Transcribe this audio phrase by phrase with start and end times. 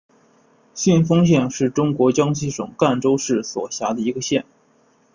[0.73, 4.43] 信丰县是中国江西省赣州市所辖的一个县。